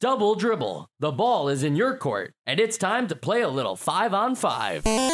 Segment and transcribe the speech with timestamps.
[0.00, 0.88] Double dribble.
[0.98, 4.34] The ball is in your court, and it's time to play a little five on
[4.34, 4.86] five.
[4.86, 5.10] And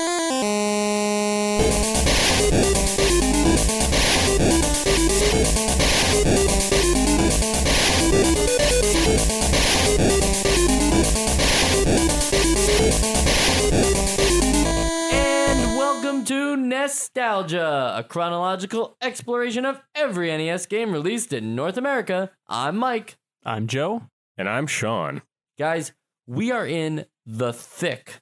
[15.76, 22.30] welcome to Nostalgicast, a chronological exploration of every NES game released in North America.
[22.46, 23.16] I'm Mike.
[23.44, 24.02] I'm Joe.
[24.38, 25.22] And I'm Sean.
[25.58, 25.92] Guys,
[26.26, 28.20] we are in the thick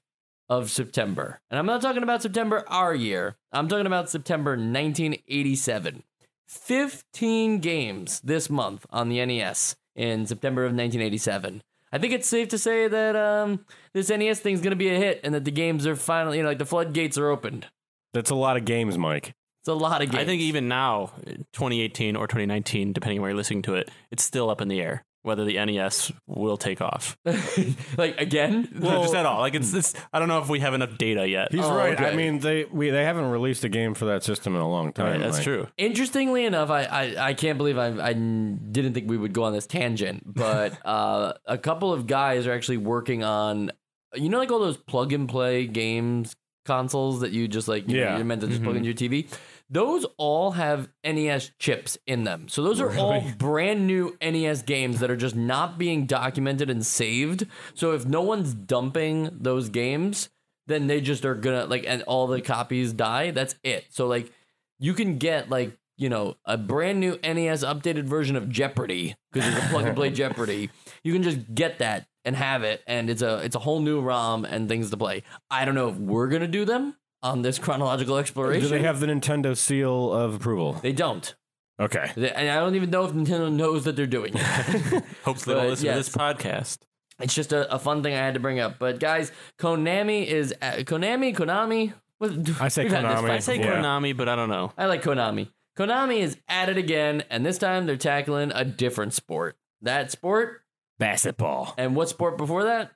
[0.48, 1.40] of September.
[1.50, 3.36] And I'm not talking about September our year.
[3.50, 6.04] I'm talking about September 1987.
[6.46, 11.62] 15 games this month on the NES in September of 1987.
[11.90, 14.98] I think it's safe to say that um, this NES thing's going to be a
[14.98, 17.66] hit and that the games are finally, you know, like the floodgates are opened.
[18.12, 19.34] That's a lot of games, Mike.
[19.62, 20.22] It's a lot of games.
[20.22, 21.10] I think even now,
[21.54, 24.80] 2018 or 2019, depending on where you're listening to it, it's still up in the
[24.80, 27.16] air whether the NES will take off.
[27.98, 28.68] like again?
[28.74, 29.40] no, just at all.
[29.40, 31.50] Like it's, it's I don't know if we have enough data yet.
[31.50, 31.94] He's Oh, right.
[31.94, 32.10] okay.
[32.10, 34.92] I mean, they we they haven't released a game for that system in a long
[34.92, 35.06] time.
[35.12, 35.44] Right, that's Mike.
[35.44, 35.66] true.
[35.76, 39.52] Interestingly enough, I, I, I can't believe I, I didn't think we would go on
[39.52, 43.72] this tangent, but uh, a couple of guys are actually working on,
[44.14, 47.96] you know, like all those plug and play games consoles that you just like, you
[47.98, 48.16] know, Yeah.
[48.16, 49.26] you're meant to just plug into your TV.
[49.70, 52.48] Those all have NES chips in them.
[52.48, 56.84] So those are all brand new NES games that are just not being documented and
[56.84, 57.46] saved.
[57.72, 60.28] So if no one's dumping those games,
[60.66, 63.30] then they just are gonna like, and all the copies die.
[63.30, 63.86] That's it.
[63.90, 64.30] So like,
[64.78, 69.48] you can get like you know a brand new NES updated version of Jeopardy because
[69.48, 70.70] it's a plug and play Jeopardy.
[71.02, 74.00] You can just get that and have it, and it's a it's a whole new
[74.00, 75.22] ROM and things to play.
[75.50, 78.62] I don't know if we're gonna do them on this chronological exploration.
[78.62, 80.74] Do they have the Nintendo seal of approval?
[80.74, 81.34] They don't,
[81.80, 82.12] Okay.
[82.14, 84.40] They- and I don't even know if Nintendo knows that they're doing it.
[85.24, 85.94] Hopefully, they'll listen yes.
[85.96, 86.78] to this podcast.
[87.20, 88.78] it's just a, a fun thing I had to bring up.
[88.78, 91.92] But guys, Konami is uh, Konami Konami.
[92.18, 92.30] What,
[92.60, 93.30] I say we've had this Konami.
[93.30, 93.82] I say Yeah.
[93.82, 94.72] Konami, but I don't know.
[94.78, 95.48] I like Konami.
[95.76, 99.56] Konami is at it again, and this time they're tackling a different sport.
[99.82, 100.62] That sport,
[101.00, 101.74] Basketball.
[101.76, 102.92] and what sport before that?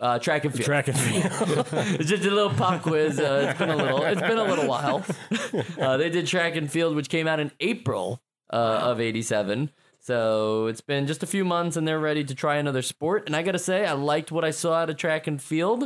[0.00, 0.64] Uh, track and field.
[0.66, 1.66] Track and field.
[2.00, 3.18] it's just a little pop quiz.
[3.20, 4.02] Uh, it's been a little.
[4.02, 5.04] It's been a little while.
[5.80, 9.70] Uh, they did track and field, which came out in April uh, of '87.
[9.98, 13.24] So it's been just a few months, and they're ready to try another sport.
[13.26, 15.84] And I gotta say, I liked what I saw out of track and field.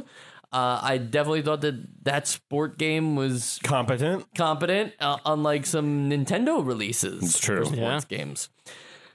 [0.53, 4.25] Uh, I definitely thought that that sport game was Competent.
[4.37, 7.65] competent, uh, unlike some Nintendo releases It's true.
[7.65, 8.19] for sports Yeah.
[8.19, 8.50] games.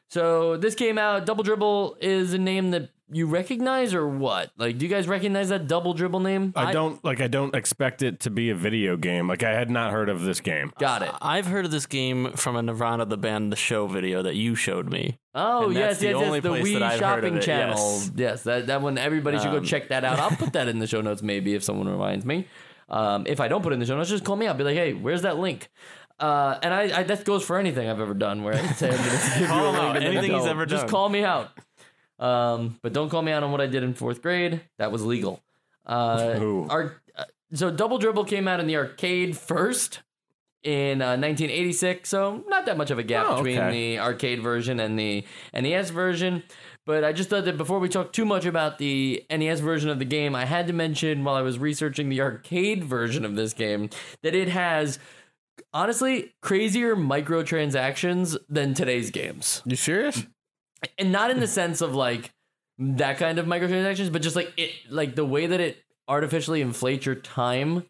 [0.09, 1.25] So this came out.
[1.25, 4.51] Double Dribble is a name that you recognize, or what?
[4.57, 6.53] Like, do you guys recognize that Double Dribble name?
[6.55, 7.21] I don't like.
[7.21, 9.27] I don't expect it to be a video game.
[9.27, 10.71] Like I had not heard of this game.
[10.79, 11.11] got it.
[11.21, 14.55] I've heard of this game from a Nirvana the band the show video that you
[14.55, 15.17] showed me.
[15.35, 16.43] Oh And yes, that's the yes, only yes.
[16.43, 17.75] The place Wii I've heard shopping it, channel.
[17.77, 18.11] yes.
[18.15, 18.97] Yes, that that one.
[18.97, 20.19] Everybody should go Um, check that out.
[20.19, 22.47] I'll put that in the show notes, maybe if someone reminds me.
[22.89, 24.47] Um, if I don't put it in the show notes, just call me.
[24.47, 25.69] I'll be like, hey, where's that link?
[26.19, 28.43] Uh, and I, I that goes for anything I've ever done.
[28.43, 29.95] Where I say I'm going to give you Call a him link out.
[29.95, 30.49] and then Anything he's don't.
[30.49, 30.89] ever Just done.
[30.89, 31.51] call me out.
[32.19, 34.61] Um, but don't call me out on what I did in fourth grade.
[34.77, 35.41] That was legal.
[35.85, 40.01] Uh, our, uh, so Double Dribble came out in the arcade first
[40.63, 42.09] in uh, 1986.
[42.09, 43.71] So not that much of a gap Oh, between okay.
[43.95, 46.43] the arcade version and the NES version.
[46.85, 49.99] But I just thought that before we talk too much about the NES version of
[49.99, 53.53] the game, I had to mention while I was researching the arcade version of this
[53.53, 53.89] game
[54.23, 54.97] that it has
[55.71, 60.25] honestly crazier microtransactions than today's games You serious?
[60.97, 62.31] And not in the sense of like
[62.77, 67.05] that kind of microtransactions, but just like it, like the way that it artificially inflates
[67.05, 67.85] your time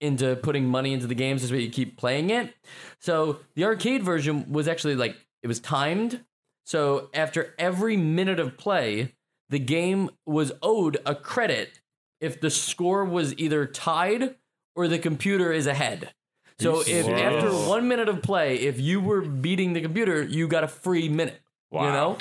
[0.00, 2.54] into putting money into the games is where you keep playing it.
[3.00, 6.24] So the arcade version was actually like it was timed.
[6.64, 9.14] So after every minute of play,
[9.48, 11.80] the game was owed a credit
[12.20, 14.34] if the score was either tied
[14.74, 16.12] or the computer is ahead.
[16.58, 20.64] So if after one minute of play, if you were beating the computer, you got
[20.64, 21.40] a free minute.
[21.82, 22.18] You know?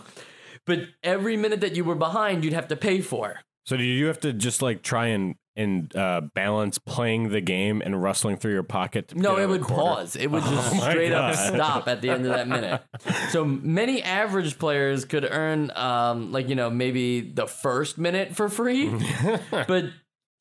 [0.66, 3.42] But every minute that you were behind, you'd have to pay for.
[3.66, 7.82] So did you have to just like try and and uh, balance playing the game
[7.86, 9.10] and rustling through your pocket?
[9.10, 10.16] To No, it would pause.
[10.16, 12.82] It would just Oh straight up stop at the end of that minute.
[13.30, 18.50] So many average players could earn, um, like you know, maybe the first minute for
[18.50, 18.90] free,
[19.52, 19.86] but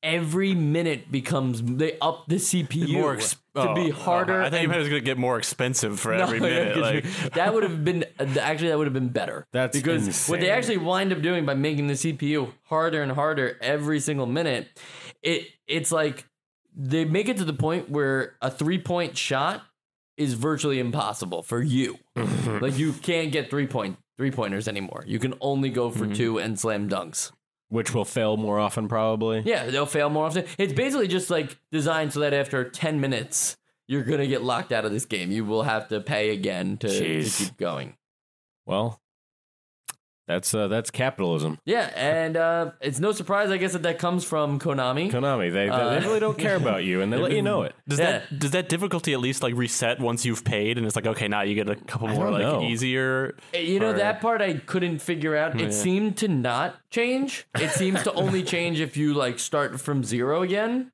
[0.02, 4.42] every minute becomes they up the CPU More ex- to be oh, harder.
[4.42, 6.76] I think and- it was going to get more expensive for No, every minute.
[6.76, 7.04] Like,
[7.34, 9.46] that would have been actually that would have been better.
[9.52, 13.58] That's because what they actually wind up doing by making the CPU harder and harder
[13.60, 14.68] every single minute,
[15.22, 16.26] it it's like
[16.74, 19.62] they make it to the point where a three point shot
[20.16, 21.98] is virtually impossible for you.
[22.60, 25.04] like you can't get three point three pointers anymore.
[25.06, 26.14] You can only go for mm-hmm.
[26.14, 27.32] two and slam dunks.
[27.72, 29.40] Which will fail more often probably.
[29.46, 30.44] Yeah, they'll fail more often.
[30.58, 33.56] It's basically just like designed so that after 10 minutes,
[33.88, 35.30] you're going to get locked out of this game.
[35.30, 37.96] You will have to pay again to, to keep going.
[38.66, 39.00] Well,
[40.28, 41.58] that's uh, that's capitalism.
[41.64, 45.10] Yeah, and uh, it's no surprise, I guess, that that comes from Konami.
[45.10, 47.62] Konami, they, they, Uh, they really don't care about you, and they let you know
[47.62, 47.74] it.
[47.88, 48.18] Does Yeah.
[48.20, 51.26] that does that difficulty at least like reset once you've paid and it's like okay
[51.28, 52.62] now you get a couple more don't like know.
[52.62, 55.60] easier You know, or- that part I couldn't figure out.
[55.60, 57.46] It seemed to not change.
[57.58, 60.92] It seems to only change if you like start from zero again.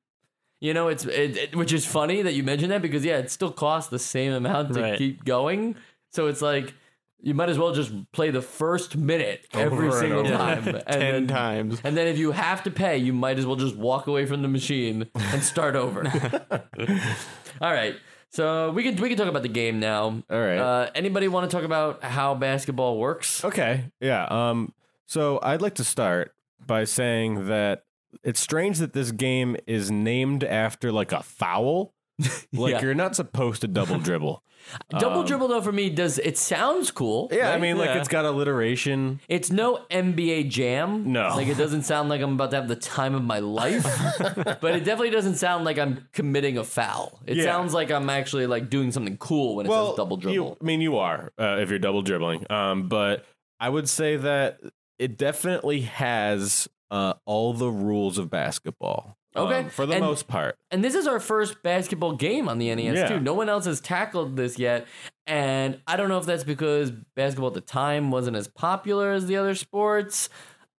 [0.61, 3.31] You know, it's it, it- which is funny that you mentioned that because yeah, it
[3.31, 4.97] still costs the same amount to Right.
[4.97, 5.75] keep going.
[6.11, 6.73] So it's like
[7.21, 10.29] you might as well just play the first minute every Over single over.
[10.29, 11.81] time, and ten then, times.
[11.83, 14.41] and then if you have to pay, you might as well just walk away from
[14.41, 16.03] the machine and start over.
[17.61, 17.95] All right.
[18.31, 20.03] So we can we can talk about the game now.
[20.29, 20.57] All right.
[20.59, 23.43] Uh, anybody want to talk about how basketball works?
[23.43, 23.85] Okay.
[23.99, 24.25] Yeah.
[24.29, 24.73] Um.
[25.07, 26.33] So I'd like to start
[26.65, 27.83] by saying that
[28.23, 31.93] it's strange that this game is named after like a foul.
[32.53, 32.81] Like Yeah.
[32.81, 34.43] you're not supposed to double dribble.
[34.99, 37.29] Double dribble though for me does it sounds cool.
[37.31, 37.61] Um, Yeah, I right?
[37.61, 39.21] mean, like it's got alliteration.
[39.29, 41.11] it's no NBA Jam.
[41.11, 41.29] No.
[41.29, 43.83] like it doesn't sound like I'm about to have the time of my life.
[44.35, 47.19] but it definitely doesn't sound like I'm committing a foul.
[47.25, 47.45] It Yeah.
[47.45, 50.57] sounds like I'm actually like doing something cool when it says double you- dribble.
[50.61, 52.45] I mean, you are uh, if you're double dribbling.
[52.51, 53.25] Um, but
[53.59, 54.59] I would say that
[54.99, 59.15] it definitely has uh, all the rules of basketball.
[59.35, 60.57] Um, Okay, for the and- most part.
[60.71, 63.07] And this is our first basketball game on the NES Yeah.
[63.09, 63.19] too.
[63.19, 64.87] No one else has tackled this yet.
[65.27, 69.27] And I don't know if that's because basketball at the time wasn't as popular as
[69.27, 70.29] the other sports.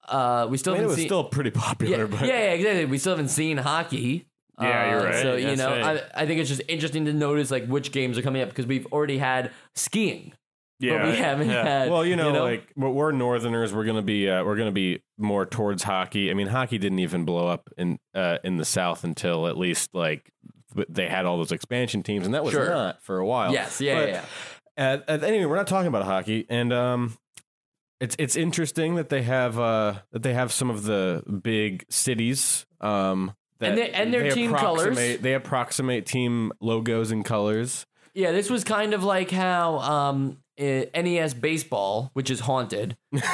[0.09, 1.99] Uh, we still I mean, it was seen still pretty popular.
[1.99, 2.85] yeah, but yeah, exactly.
[2.87, 4.27] We still haven't seen hockey.
[4.61, 5.23] Yeah, you're Uh, right.
[5.23, 6.03] So you That's know, right.
[6.15, 8.67] I, I think it's just interesting to notice like which games are coming up because
[8.67, 10.33] we've already had skiing,
[10.81, 11.63] yeah, but we haven't yeah.
[11.63, 11.91] had.
[11.91, 13.73] Well, you know, like we're- we're Northerners.
[13.73, 16.31] We're gonna be uh, we're gonna be more towards hockey.
[16.31, 19.91] I mean, hockey didn't even blow up in uh, in the South until at least
[19.95, 20.31] like
[20.89, 22.69] they had all those expansion teams, and that was Sure.
[22.71, 23.53] not for a while.
[23.53, 24.25] yes, yeah, But, yeah,
[24.79, 24.95] yeah.
[25.09, 27.19] Uh, uh, anyway, we're not talking about hockey, and um,
[28.01, 32.67] it's it's interesting that they have uh that they have some of the big cities
[32.81, 33.35] um.
[33.59, 34.97] That And they- and their they team colors.
[34.97, 37.85] They approximate team logos and colors.
[38.15, 43.21] Yeah, this was kind of like how um, NES baseball, which is haunted, um,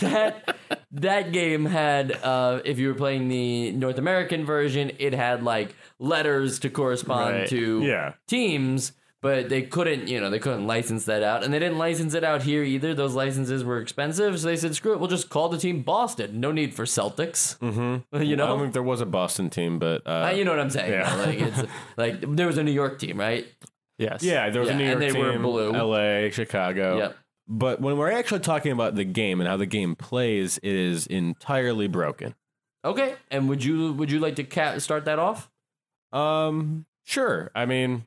[0.00, 0.56] that
[0.92, 2.12] that game had.
[2.22, 7.34] Uh, if you were playing the North American version, it had like letters to correspond
[7.36, 7.48] Right.
[7.48, 8.12] to Yeah.
[8.26, 8.92] teams,
[9.22, 10.08] but they couldn't.
[10.08, 12.94] You know, they couldn't license that out, and they didn't license it out here either.
[12.94, 16.40] Those licenses were expensive, so they said, "Screw it, we'll just call the team Boston.
[16.40, 18.22] No need for Celtics." Mm-hmm.
[18.22, 20.50] You know, I don't think there was a Boston team, but uh, Uh, you know
[20.52, 20.92] what I'm saying?
[20.92, 21.14] Yeah.
[21.16, 21.62] Like it's
[21.96, 23.46] like there was a New York team, right?
[24.00, 24.22] Yes.
[24.22, 25.74] Yeah, there was Yeah, a New York and they were team, blue.
[25.74, 26.96] L.A., Chicago.
[26.98, 27.16] Yep.
[27.46, 31.06] But when we're actually talking about the game and how the game plays, it is
[31.06, 32.34] entirely broken.
[32.84, 35.50] Okay, and would you would you like to ca- start that off?
[36.12, 37.50] Um, sure.
[37.54, 38.06] I mean,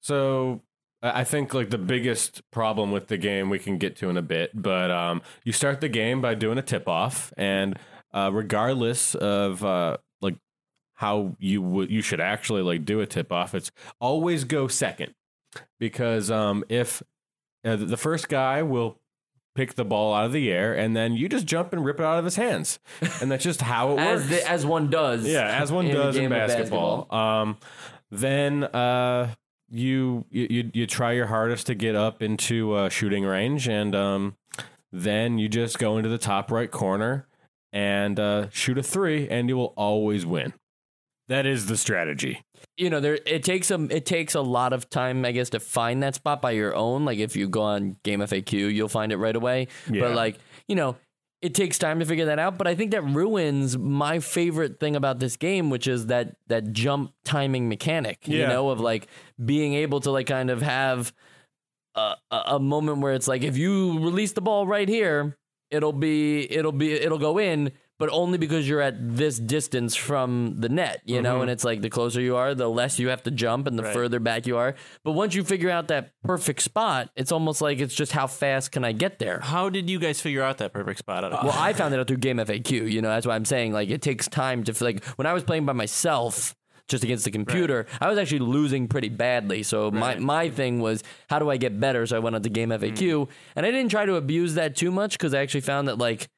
[0.00, 0.60] so
[1.02, 4.16] I I think like the biggest problem with the game we can get to in
[4.16, 7.78] a bit, but um, you start the game by doing a tip off, and
[8.12, 10.36] uh, regardless of uh, like
[10.94, 13.70] how you would you should actually like do a tip off, it's
[14.00, 15.14] always go second
[15.78, 17.02] because um, if
[17.64, 18.98] uh, the first guy will
[19.54, 22.06] pick the ball out of the air and then you just jump and rip it
[22.06, 22.78] out of his hands
[23.20, 25.26] and that's just how it As works the, as one does.
[25.26, 27.14] yeah, as one in does in of basketball.
[27.14, 27.58] Um,
[28.10, 29.34] then uh,
[29.70, 33.94] you, you you you try your hardest to get up into uh, shooting range, and
[33.94, 34.36] um,
[34.92, 37.26] then you just go into the top right corner
[37.72, 40.52] and uh, shoot a three, and you will always win.
[41.32, 42.44] That is the strategy.
[42.76, 45.60] You know, there it takes a it takes a lot of time, I guess, to
[45.60, 47.06] find that spot by your own.
[47.06, 49.68] Like if you go on Game FAQ, you'll find it right away.
[49.90, 50.02] Yeah.
[50.02, 50.96] But like you know.
[51.40, 54.94] It takes time to figure that out, but I think that ruins my favorite thing
[54.94, 58.28] about this game, which is that that jump timing mechanic.
[58.28, 59.08] You know, of like
[59.44, 61.12] being able to like kind of have
[61.96, 65.36] a, a a moment where it's like if you release the ball right here,
[65.72, 67.72] it'll be it'll be it'll go in,
[68.02, 71.34] but only because you're at this distance from the net, you know.
[71.34, 71.42] Mm-hmm.
[71.42, 73.84] And it's like the closer you are, the less you have to jump, and the
[73.84, 73.94] Right.
[73.94, 74.74] further back you are.
[75.04, 78.72] But once you figure out that perfect spot, it's almost like it's just how fast
[78.72, 79.38] can I get there.
[79.38, 81.22] How did you guys figure out that perfect spot?
[81.22, 82.90] Of Well, I found it out through Game FAQ.
[82.90, 85.44] You know, that's why I'm saying like it takes time to like when I was
[85.44, 86.56] playing by myself
[86.88, 89.62] just against the computer, I was actually losing pretty badly.
[89.62, 92.04] So my my thing was how do I get better?
[92.06, 93.28] So I went on to Game FAQ, mm.
[93.54, 96.28] and I didn't try to abuse that too much because I actually found that like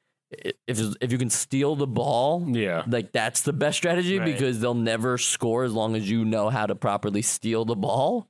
[0.67, 2.83] if if you can steal the ball, Yeah.
[2.87, 4.25] like that's the best strategy Right.
[4.33, 8.27] because they'll never score as long as you know how to properly steal the ball.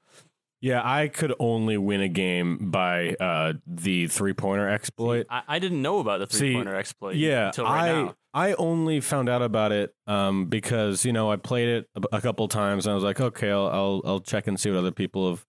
[0.62, 5.28] Yeah, I could only win a game by uh, the three pointer exploit.
[5.30, 7.16] I, I didn't know about the three pointer exploit.
[7.16, 8.16] yeah, until right I now.
[8.34, 12.22] I only found out about it um, because you know I played it a, a
[12.22, 14.92] couple times and I was like, okay, I'll, I'll I'll check and see what other
[14.92, 15.46] people have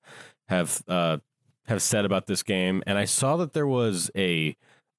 [0.49, 1.17] have uh,
[1.67, 4.55] have said about this game, and I saw that there was a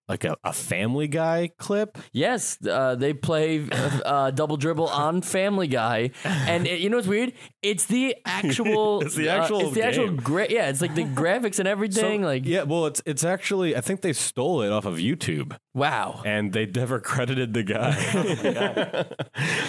[0.07, 1.97] like a, a Family Guy clip.
[2.13, 6.97] Yes, uh, they play uh, uh, double dribble on Family Guy, and it, you know
[6.97, 7.33] what's weird?
[7.61, 9.01] It's the actual.
[9.07, 10.11] It's the uh, actual it's the actual.
[10.11, 12.21] Gra- yeah, it's like the graphics and everything.
[12.23, 16.21] like yeah, well, it's it's actually I think they stole it off of YouTube wow,
[16.25, 19.05] and they never credited the guy.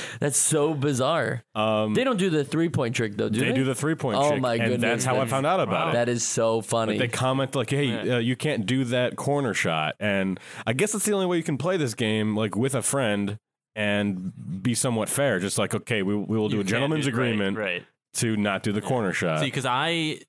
[0.21, 1.45] that's so bizarre.
[1.55, 3.53] um, They don't do the three point trick though, do they they?
[3.55, 5.61] do the three point Oh trick, my and goodness, that's how I that's- found out
[5.61, 5.93] about it.
[5.95, 6.99] that is so funny.
[6.99, 10.28] They comment like, "Hey, uh, you can't do that corner shot," and
[10.67, 13.39] I guess that's the only way you can play this game, like with a friend
[13.77, 14.33] and
[14.63, 15.39] be somewhat fair.
[15.39, 17.85] Just like, okay, we we will do You a gentleman's do- agreement right?
[18.15, 19.39] to not do the corner shot.
[19.41, 20.21] See, because I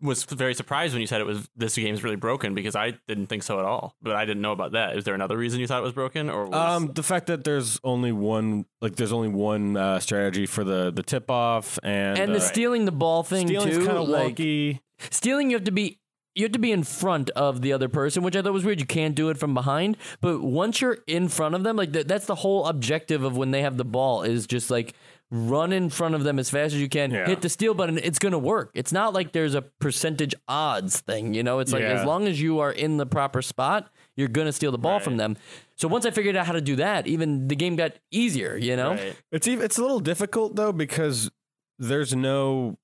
[0.00, 2.94] was very surprised when you said it was this game is really broken because I
[3.08, 3.94] didn't think so at all.
[4.00, 4.96] But I didn't know about that.
[4.96, 7.44] Is there another reason you thought it was broken, or was, um, the fact that
[7.44, 12.18] there's only one, like, there's only one uh, strategy for the the tip off, and
[12.18, 13.84] and the uh, stealing the ball thing stealing's too.
[13.86, 14.80] kind of like wonky.
[15.10, 15.98] stealing, you have to be.
[16.34, 18.80] You have to be in front of the other person, which I thought was weird.
[18.80, 22.06] You can't do it from behind, but once you're in front of them, like th-
[22.06, 24.94] that's the whole objective of when they have the ball is just like
[25.30, 27.26] run in front of them as fast as you can, Yeah.
[27.26, 27.98] hit the steal button.
[27.98, 28.70] It's gonna work.
[28.74, 31.58] It's not like there's a percentage odds thing, you know.
[31.58, 32.00] It's like Yeah.
[32.00, 35.16] as long as you are in the proper spot, you're gonna steal the ball from
[35.18, 35.36] them.
[35.76, 38.76] So once I figured out how to do that, even the game got easier, you
[38.76, 38.90] know.
[38.90, 39.16] Right.
[39.32, 41.30] It's even it's a little difficult though because
[41.78, 42.76] there's no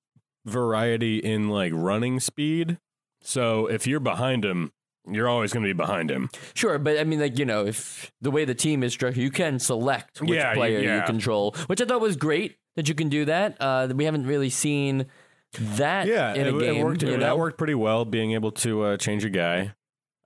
[0.45, 2.77] variety in like running speed.
[3.21, 4.71] So if you're behind him,
[5.09, 6.29] you're always going to be behind him.
[6.53, 9.31] Sure, but I mean, like you know, if the way the team is structured, you
[9.31, 12.95] can select which Yeah, you- player you control, which I thought was great that you
[12.95, 13.57] can do that.
[13.59, 15.07] Uh, we haven't really seen
[15.53, 16.75] that Yeah, in a it, game.
[16.77, 17.01] it worked.
[17.03, 17.17] you know?
[17.17, 19.73] That worked pretty well, being able to uh, change a guy.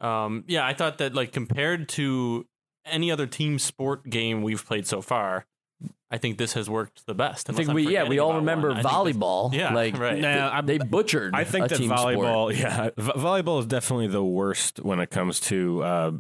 [0.02, 2.46] Um, yeah, I thought that like compared to
[2.86, 5.46] any other team sport game we've played so far,
[6.12, 7.50] I think this has worked the best.
[7.50, 8.78] I think I'm we yeah we all remember one.
[8.78, 9.54] I this- volleyball.
[9.54, 10.20] Yeah, like right.
[10.20, 11.34] Nah, they, they butchered.
[11.36, 12.16] I think a that team sport.
[12.18, 16.12] volleyball, yeah, v- volleyball is definitely the worst when it comes to uh,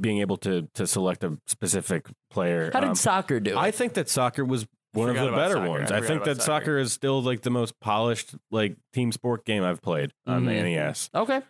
[0.00, 2.70] being able to to select a specific player.
[2.72, 3.56] How did Um, soccer do?
[3.56, 3.74] I it?
[3.76, 5.68] think that soccer was one of the better soccer.
[5.70, 5.90] ones.
[5.92, 6.64] I I, think that soccer.
[6.64, 10.52] soccer is still like the most polished like team sport game I've played on the
[10.52, 10.64] Mhm.
[10.64, 11.10] NES.
[11.14, 11.40] Okay.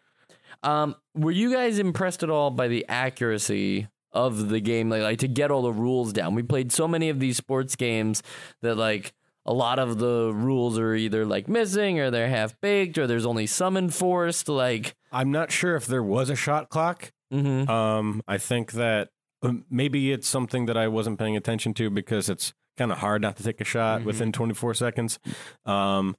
[0.63, 4.88] Um, were you guys impressed at all by the accuracy of the game?
[4.90, 6.35] Like, like to get all the rules down.
[6.35, 8.23] We played so many of these sports games
[8.61, 9.12] that like
[9.45, 13.26] a lot of the rules are either like missing or they're half baked or there's
[13.26, 14.49] only some enforced.
[14.49, 17.11] Like, I'm not sure if there was a shot clock.
[17.33, 17.69] mhm.
[17.69, 19.09] Um, I think that
[19.42, 23.21] um, maybe it's something that I wasn't paying attention to because it's kind of hard
[23.23, 24.04] not to take a shot Mhm.
[24.04, 25.19] within 24 seconds.
[25.66, 26.14] Um,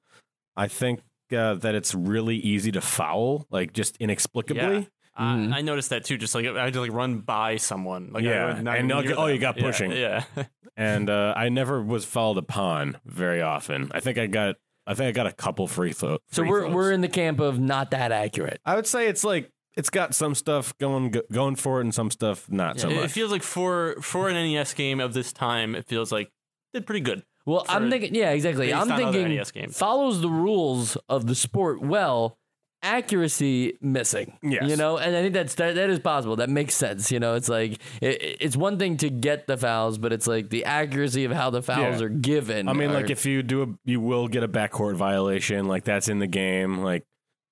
[0.57, 0.99] I think
[1.35, 4.61] uh, that it's really easy to foul, like just inexplicably.
[4.79, 4.83] Yeah.
[5.15, 5.53] I- Mhm.
[5.53, 6.17] I, noticed that too.
[6.17, 8.11] Just like I had to like run by someone.
[8.13, 9.91] Like I Yeah, would not and even like, oh, you got pushing.
[9.91, 10.23] Yeah.
[10.75, 13.91] And uh, I never was fouled upon very often.
[13.93, 14.55] I think I got,
[14.87, 16.17] I think I got a couple free throws.
[16.31, 18.59] so we're we're in the camp of not that accurate.
[18.65, 21.93] I would say it's like it's got some stuff going go- going for it and
[21.93, 23.05] some stuff not so it, much.
[23.05, 26.31] it feels like for for an NES game of this time, it feels like
[26.73, 27.21] did pretty good.
[27.45, 28.73] Well, I'm thinking, yeah, exactly.
[28.73, 29.77] I'm thinking NES games.
[29.77, 32.39] follows the rules of the sport well.
[32.83, 34.69] Accuracy missing, Yes.
[34.69, 36.35] you know, and I think that's that, that is possible.
[36.35, 37.35] That makes sense, you know.
[37.35, 41.23] It's like it, it's one thing to get the fouls, but it's like the accuracy
[41.25, 42.05] of how the fouls Yeah.
[42.05, 42.67] are given.
[42.67, 45.65] I mean, are- like if you do a, you will get a backcourt violation.
[45.67, 46.79] Like that's in the game.
[46.79, 47.03] Like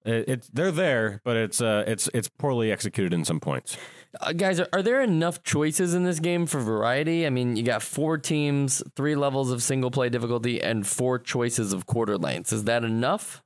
[0.06, 3.78] it, it's they're there, but it's uh it's it's poorly executed in some points.
[4.20, 7.26] Uh, guys, are, are there enough choices in this game for variety?
[7.26, 11.72] I mean, you got four teams, three levels of single play difficulty, and four choices
[11.72, 12.52] of quarter lengths.
[12.52, 13.42] Is that enough?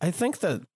[0.00, 0.66] I think that it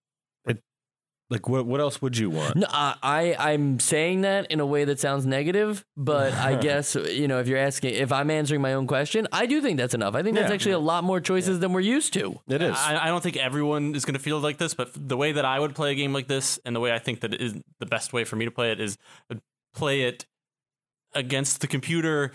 [1.30, 2.56] like what what else would you want?
[2.56, 2.96] No, I,
[3.38, 7.38] I I'm saying that in a way that sounds negative, but I guess you know
[7.38, 10.14] if you're asking if I'm answering my own question, I do think that's enough.
[10.14, 10.54] I think that's Yeah.
[10.54, 12.38] actually a lot more choices than we're used to.
[12.49, 12.76] It is.
[12.76, 15.44] I, I don't think everyone is going to feel like this, but the way that
[15.44, 17.54] I would play a game like this, and the way I think that it is
[17.78, 18.99] the best way for me to play it is
[19.30, 19.37] uh,
[19.75, 20.26] play it
[21.14, 22.32] against the computer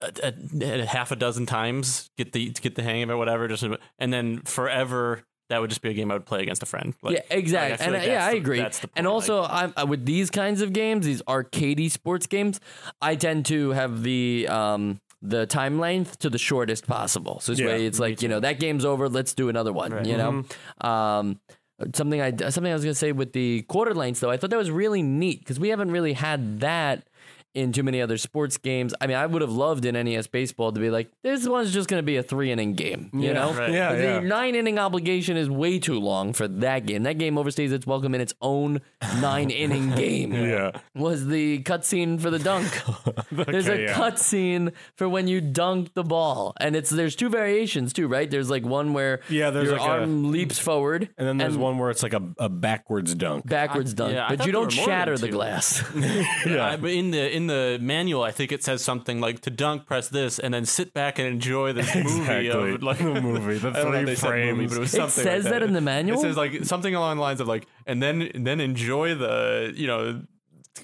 [0.00, 3.48] a, a, a half a dozen times, get the get the hang of it, whatever.
[3.48, 3.64] Just
[3.98, 6.94] and then forever, that would just be a game I would play against a friend.
[7.02, 7.72] Like, yeah, exactly.
[7.72, 8.60] like, I and like yeah, I agree.
[8.60, 12.60] the and also, I'm, uh, with these kinds of games, these arcadey sports games,
[13.00, 17.40] I tend to have the um the time length to the shortest possible.
[17.40, 19.08] So this Yeah, way, it's like you know that game's over.
[19.08, 19.92] Let's do another one.
[19.92, 20.06] Right.
[20.06, 20.44] You know,
[20.80, 21.40] um.
[21.94, 24.58] Something I something I was gonna say with the quarter lengths though I thought that
[24.58, 27.04] was really neat because we haven't really had that
[27.54, 28.94] in too many other sports games.
[29.00, 31.88] I mean, I would have loved in NES baseball to be like, this one's just
[31.88, 33.52] going to be a three inning game, you Yeah, know?
[33.54, 33.72] right.
[33.72, 34.20] Yeah, the yeah.
[34.20, 37.02] nine inning obligation is way too long for that game.
[37.04, 38.80] That game overstays its welcome in its own
[39.20, 40.32] nine inning game.
[40.32, 40.72] Yeah.
[40.94, 42.68] Was the cutscene for the dunk?
[43.32, 43.94] There's a yeah.
[43.94, 48.30] cutscene for when you dunk the ball, and it's there's two variations too, right?
[48.30, 51.56] There's like one where Yeah, there's your like a- arm leaps forward, And then there's
[51.56, 53.46] one where it's like a, a backwards dunk.
[53.48, 55.82] backwards dunk, yeah, but you don't were more than shatter the glass.
[56.46, 56.76] Yeah.
[56.76, 60.08] but in the in the manual, I think it says something like to dunk, press
[60.08, 63.72] this, and then sit back and enjoy this movie of like The movie, the I
[63.72, 65.24] don't know if three they said movie, but it was something It something.
[65.24, 66.18] says like that in the manual?
[66.18, 69.86] It says like something along the lines of like, and then then enjoy the you
[69.86, 70.22] know.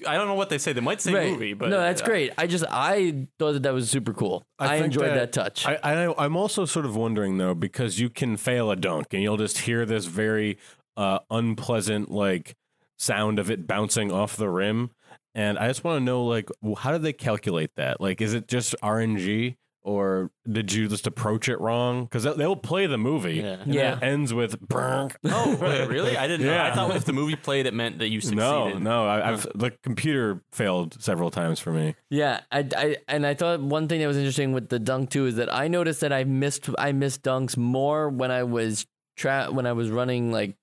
[0.05, 0.73] I don't know what they say.
[0.73, 1.31] They might say right.
[1.31, 2.33] movie, but no, that's uh, great.
[2.37, 4.45] I just I thought that that was super cool.
[4.59, 5.65] I, think enjoyed that, touch.
[5.65, 9.23] I, I, I'm also sort of wondering though, because you can fail a dunk and
[9.23, 10.57] you'll just hear this very
[10.97, 12.57] uh, unpleasant like
[12.97, 14.91] sound of it bouncing off the rim,
[15.35, 18.01] and I just want to know like, how did they calculate that?
[18.01, 19.57] Like, is it just RNG?
[19.83, 22.05] Or did you just approach it wrong?
[22.05, 23.35] Because they'll play the movie.
[23.35, 23.57] Yeah.
[23.61, 23.97] and Yeah.
[23.97, 25.15] It ends with brunk.
[25.25, 26.17] Oh, wait, really?
[26.17, 26.47] I didn't.
[26.47, 26.53] know.
[26.53, 26.71] Yeah.
[26.71, 28.39] I thought if the movie played, it meant that you succeeded.
[28.41, 29.05] No, no.
[29.05, 31.93] I, I've the computer failed several times for me.
[32.09, 35.27] Yeah, I, I and I thought one thing that was interesting with the dunk too
[35.27, 38.87] is that I noticed that I missed I missed dunks more when I was
[39.17, 40.55] tra- when I was running like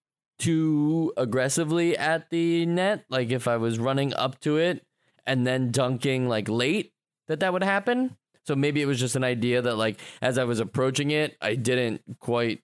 [0.43, 4.85] too aggressively at the net, like if I was running up to it
[5.25, 6.93] and then dunking like late,
[7.29, 8.17] that that would happen.
[8.45, 11.55] So maybe it was just an idea that like as I was approaching it, I
[11.55, 12.61] didn't quite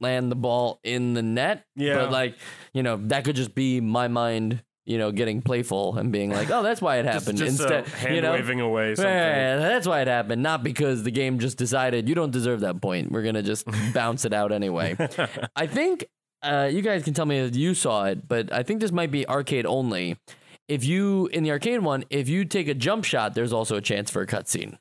[0.00, 1.64] land the ball in the net.
[1.74, 1.96] Yeah.
[1.96, 2.36] But like,
[2.72, 6.50] you know, that could just be my mind, you know, getting playful and being like,
[6.50, 9.12] "Oh, that's why it happened." Just, Instead, uh, hand you know, waving away something.
[9.12, 12.80] Right, that's why it happened, not because the game just decided you don't deserve that
[12.80, 13.10] point.
[13.10, 14.96] We're gonna just bounce it out anyway.
[15.56, 16.06] I think
[16.42, 19.10] uh, you guys can tell me if you saw it, but I think this might
[19.10, 20.18] be arcade only.
[20.68, 23.80] If you in the arcade one, if you take a jump shot, there's also a
[23.80, 24.78] chance for a cutscene.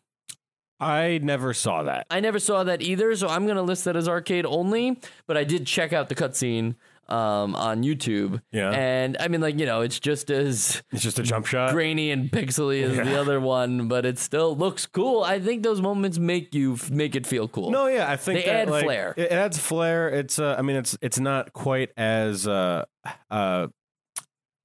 [0.80, 2.06] I never saw that.
[2.10, 5.00] I never saw that either, so I'm gonna list that as arcade only.
[5.26, 6.76] But I did check out the cutscene
[7.10, 8.42] um, on YouTube.
[8.52, 8.72] Yeah.
[8.72, 11.72] and I mean, like you know, it's just as It's just a jump shot.
[11.74, 15.24] grainy and pixely as the other one, but it still looks cool.
[15.24, 17.72] I think those moments make you make it feel cool.
[17.72, 19.14] No, yeah, I think They that, add like, flair.
[19.18, 20.10] It adds flair.
[20.10, 22.86] It's, uh, I mean, it's it's not quite as uh,
[23.32, 23.68] uh,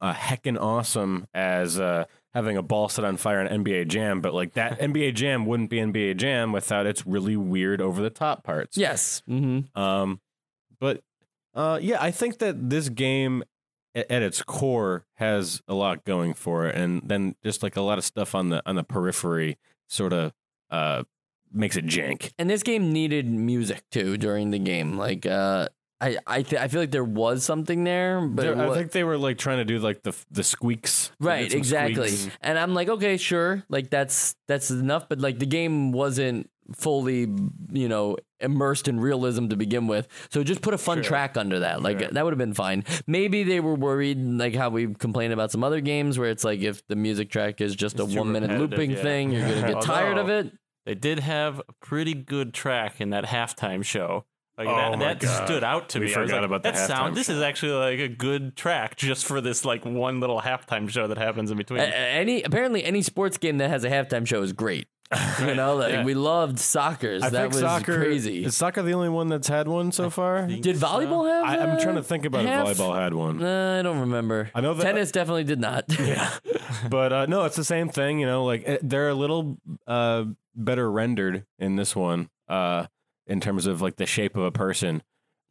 [0.00, 4.34] uh, heckin' awesome as uh, having a ball set on fire in NBA Jam, but
[4.34, 8.42] like that NBA Jam wouldn't be NBA Jam without its really weird over the top
[8.42, 8.76] parts.
[8.76, 9.22] Yes.
[9.28, 10.20] hmm Um,
[10.80, 11.02] but
[11.54, 13.44] uh, yeah, I think that this game
[13.94, 17.98] at its core has a lot going for it, and then just like a lot
[17.98, 20.32] of stuff on the on the periphery sort of
[20.70, 21.02] uh
[21.52, 22.32] makes it jank.
[22.38, 24.96] And this game needed music too during the game.
[24.96, 25.68] Like, uh,
[26.00, 28.92] I I th- I feel like there was something there, but There- it I think
[28.92, 32.08] they were like trying to do like the the squeaks, right exactly.
[32.08, 32.36] squeaks.
[32.40, 35.08] And I'm like, okay, sure, like that's that's enough.
[35.08, 37.28] But like the game wasn't fully,
[37.72, 40.08] you know, immersed in realism to begin with.
[40.30, 41.04] So just put a fun Sure.
[41.04, 41.82] track under that.
[41.82, 42.08] Like Sure.
[42.10, 42.84] that would have been fine.
[43.06, 46.60] Maybe they were worried, like how we complain about some other games, where it's like
[46.60, 49.02] if the music track is just a It's too one minute looping yeah.
[49.02, 50.52] thing, you're gonna get tired of it.
[50.86, 54.24] They did have a pretty good track in that halftime show.
[54.66, 55.46] Like Oh that, my that God.
[55.46, 56.14] stood out to We me.
[56.14, 57.12] I was forgot like, about that sound.
[57.12, 60.88] halftime This is actually like a good track just for this like one little halftime
[60.88, 61.80] show that happens in between.
[61.80, 64.86] A- any apparently any sports game that has a halftime show is great.
[65.40, 66.04] You know, like Yeah.
[66.04, 67.22] we loved soccer's.
[67.22, 68.44] I that was soccer crazy.
[68.44, 70.46] Is soccer the only one that's had one so far?
[70.46, 70.86] think Did so.
[70.86, 71.44] volleyball have?
[71.44, 72.66] I, I'm uh, trying to think about half?
[72.70, 74.50] if volleyball had one, Uh, I don't remember.
[74.54, 75.84] I know that- tennis definitely did not.
[76.00, 76.30] Yeah.
[76.88, 78.20] but uh, no, it's the same thing.
[78.20, 82.86] You know, like eh, they're a little uh, better rendered in this one uh,
[83.32, 85.02] in terms of like the shape of a person.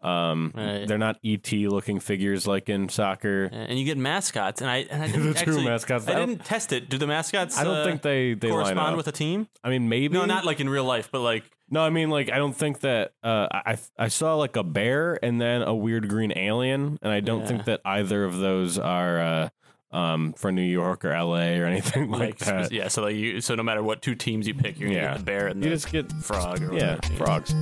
[0.01, 0.87] Um, Right.
[0.87, 3.45] They're not ET looking figures like in soccer.
[3.51, 6.07] and you get mascots, and I and I The actually, mascots.
[6.07, 6.89] I I didn't test it.
[6.89, 7.57] Do the mascots?
[7.57, 9.47] I don't uh, think they they correspond with a team.
[9.63, 12.31] I mean, maybe No, not like in real life, but like No, I mean like
[12.31, 16.09] I don't think that uh, I I saw like a bear and then a weird
[16.09, 17.47] green alien, and I don't Yeah.
[17.47, 19.49] think that either of those are uh,
[19.93, 21.59] um, for New York or L.A.
[21.59, 22.71] or anything like, like that.
[22.71, 22.87] yeah.
[22.87, 25.11] So like you, so no matter what two teams you pick, you're gonna Yeah.
[25.11, 26.61] get the bear and You just get frog.
[26.63, 27.15] Or yeah whatever.
[27.15, 27.53] frogs.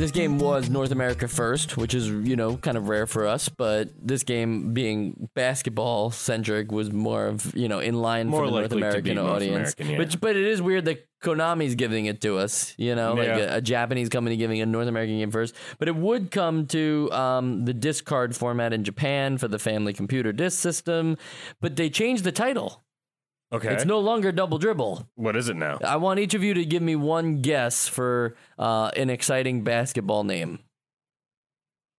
[0.00, 3.50] This game was North America first, which is you know kind of rare for us.
[3.50, 8.50] But this game being basketball centric was more of you know in line More for
[8.50, 9.74] the North American North audience.
[9.74, 9.98] American, yeah.
[9.98, 12.74] But but it is weird that Konami's giving it to us.
[12.78, 15.54] You know, like a, a Japanese company giving a North American game first.
[15.78, 19.92] But it would come to um, the disk card format in Japan for the family
[19.92, 21.18] computer disc system.
[21.60, 22.84] But they changed the title.
[23.52, 23.74] Okay.
[23.74, 25.08] It's no longer Double Dribble.
[25.16, 25.78] what is it now?
[25.84, 30.22] I want each of you to give me one guess for uh, an exciting basketball
[30.24, 30.60] name.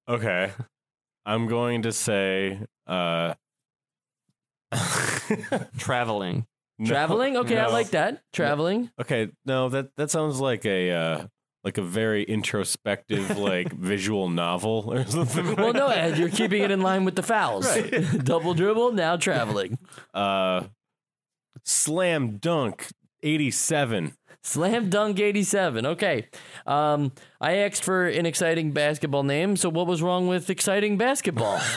[0.08, 0.52] Okay.
[1.26, 3.34] I'm going to say uh
[5.78, 6.46] Traveling.
[6.78, 7.36] no, Traveling?
[7.38, 8.22] Okay, I like that.
[8.32, 8.90] Traveling.
[9.00, 11.26] Okay, no, that that sounds like a uh
[11.64, 15.56] like a very introspective like visual novel or something.
[15.56, 17.66] Well, no, Ed, you're keeping it in line with the fouls.
[18.22, 19.78] Double dribble, now traveling.
[20.14, 20.64] Uh
[21.64, 22.88] Slam Dunk
[23.22, 24.14] 87.
[24.42, 25.84] Slam Dunk 87.
[25.84, 26.26] Okay.
[26.66, 31.60] Um, I asked for an exciting basketball name, so what was wrong with exciting basketball?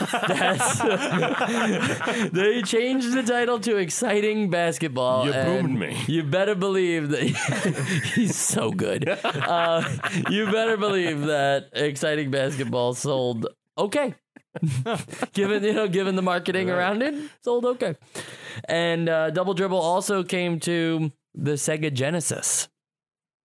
[2.32, 5.26] They changed the title to exciting basketball.
[5.26, 5.96] You boomed me.
[6.06, 7.22] You better believe that
[8.14, 9.08] he's so good.
[9.08, 9.82] Uh,
[10.30, 14.14] you better believe that exciting basketball sold okay.
[15.32, 17.96] given you know, given the marketing around it, sold okay.
[18.68, 22.68] And uh, Double Dribble also came to the Sega Genesis.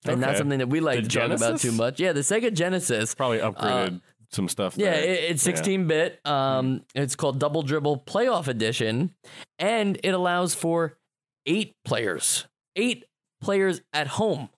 [0.06, 2.00] And not something that we like The to talk about too much.
[2.00, 3.13] Yeah, the Sega Genesis.
[3.15, 4.78] Probably upgraded some stuff.
[4.78, 6.26] Uh, Yeah, it, it's 16 bit.
[6.26, 9.13] Um, it's called Double Dribble Playoff Edition,
[9.58, 10.98] and it allows for
[11.45, 13.06] eight players, eight
[13.41, 14.50] players at home.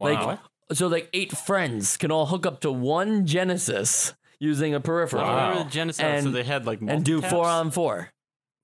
[0.00, 0.26] Wow.
[0.26, 0.38] Like,
[0.76, 5.26] so like eight friends can all hook up to one Genesis using a peripheral I
[5.28, 5.48] Wow.
[5.50, 8.10] remember the Genesis, so And- they had like and do four on four.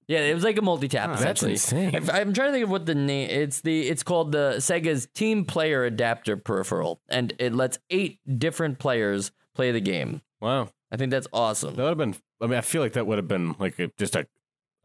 [0.08, 1.10] Yeah, it was like a multi-tap.
[1.10, 1.52] That's essentially.
[1.52, 1.94] insane.
[1.94, 3.28] If- I'm trying to think of what the name.
[3.30, 3.88] It's the.
[3.88, 9.70] It's called the Sega's Team Player Adapter Peripheral, and it lets eight different players play
[9.72, 10.22] the game.
[10.40, 10.68] wow.
[10.90, 11.74] I think that's awesome.
[11.74, 13.88] That would have been I mean I feel like that would have been like a,
[13.98, 14.26] just a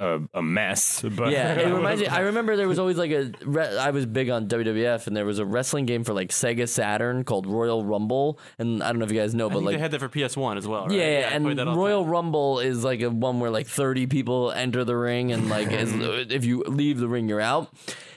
[0.03, 2.07] a, a mess, but Yeah, it reminds me.
[2.07, 3.31] I remember there was always like a.
[3.45, 6.67] re- I was big on WWF, and there was a wrestling game for like Sega
[6.67, 9.65] Saturn called Royal Rumble, and I don't know if you guys know, I but think
[9.65, 10.91] like they had that for PS1 as well, right?
[10.97, 12.11] Yeah, I and played that all the Royal time.
[12.11, 15.91] Rumble is like a one where like 30 people enter the ring and like as,
[16.31, 17.73] if you leave the ring you're out.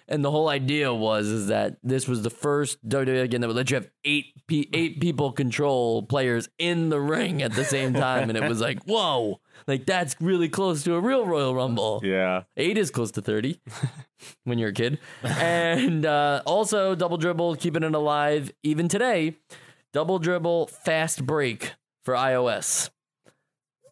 [0.09, 3.57] And the whole idea was is that this was the first WWE game that would
[3.57, 7.93] let you have eight pe- eight people control players in the ring at the same
[7.93, 9.41] time and it was like, "Whoa.
[9.67, 12.43] Like that's really close to a real Royal Rumble." yeah.
[12.57, 13.61] Eight is close to 30
[14.45, 14.99] when you're a kid.
[15.23, 19.37] And uh, also, double dribble, keeping it alive even today.
[19.93, 21.73] Double dribble, fast break
[22.05, 22.91] for iOS.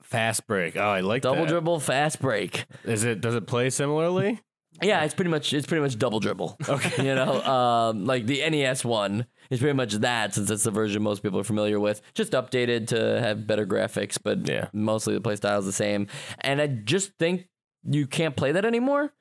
[0.03, 0.77] Fast break.
[0.77, 1.48] Oh, I like Double that.
[1.48, 2.66] dribble, fast break.
[2.85, 4.40] Is it does it play similarly?
[4.83, 6.57] Yeah, it's pretty much it's pretty much double dribble.
[6.68, 7.07] Okay.
[7.07, 11.03] You know, um, like the NES one is pretty much that since it's the version
[11.03, 12.01] most people are familiar with.
[12.15, 14.69] Just updated to have better graphics, but Yeah.
[14.73, 16.07] mostly the play style is the same.
[16.41, 17.49] And I just think
[17.85, 19.13] you can't play that anymore.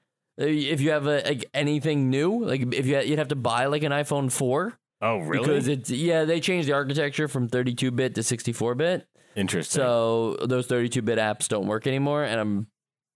[0.42, 3.66] Uh, If you have a, like anything new, like if you you'd have to buy
[3.68, 5.46] like an iPhone four Oh, really?
[5.46, 9.08] because it's yeah they changed the architecture from 32 bit to 64 bit.
[9.36, 9.82] Interesting.
[9.82, 12.68] So those 32 bit apps don't work anymore, and I'm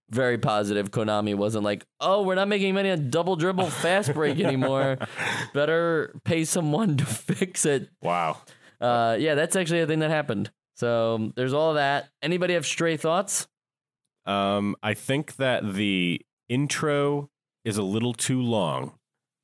[0.09, 4.39] very positive Konami wasn't like, oh, we're not making money on double dribble fast break
[4.39, 4.97] anymore.
[5.53, 7.89] Better pay someone to fix it.
[8.01, 8.37] wow.
[8.79, 10.51] Uh, yeah, that's actually a thing that happened.
[10.75, 12.09] So um, there's all that.
[12.21, 13.47] Anybody have stray thoughts?
[14.25, 17.29] Um, I think that the intro
[17.65, 18.93] is a little too long.